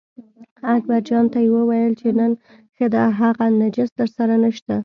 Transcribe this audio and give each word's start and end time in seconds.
اکبرجان 0.75 1.25
ته 1.33 1.39
یې 1.45 1.49
وویل 1.55 1.93
چې 2.01 2.07
نن 2.19 2.31
ښه 2.75 2.85
ده 2.93 3.03
هغه 3.19 3.45
نجس 3.61 3.89
درسره 3.99 4.35
نشته. 4.43 4.75